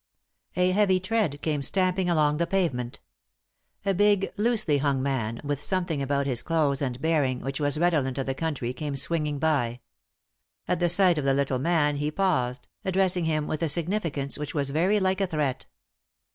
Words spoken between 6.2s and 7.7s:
his clothes and bearing which